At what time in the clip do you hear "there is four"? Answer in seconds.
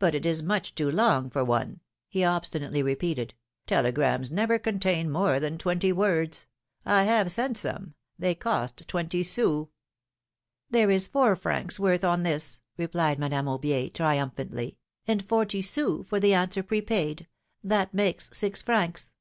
10.70-11.36